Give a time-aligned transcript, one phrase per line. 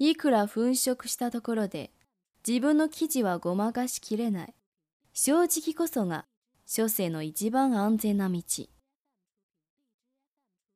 [0.00, 1.90] いくら粉飾したところで
[2.46, 4.54] 自分の記事はごまかしきれない。
[5.12, 6.26] 正直こそが
[6.66, 8.40] 書生の一番安全な道。